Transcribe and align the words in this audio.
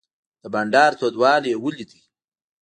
د 0.41 0.43
بانډار 0.53 0.91
تودوالی 0.99 1.49
یې 1.51 1.57
ولید. 1.63 1.91